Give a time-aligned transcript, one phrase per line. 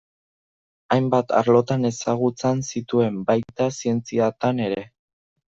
[0.95, 4.83] Hainbat arlotan ezagutzan zituen, baita zientziatan ere.